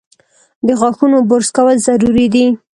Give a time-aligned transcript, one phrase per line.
[0.67, 2.45] د غاښونو برس کول ضروري دي۔